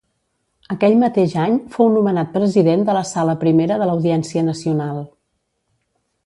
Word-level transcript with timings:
Aquell 0.75 0.95
mateix 1.01 1.35
any 1.43 1.59
fou 1.75 1.91
nomenat 1.97 2.31
president 2.37 2.87
de 2.87 2.95
la 2.99 3.03
sala 3.11 3.37
primera 3.45 3.79
de 3.83 3.89
l'Audiència 3.91 4.45
Nacional. 4.49 4.99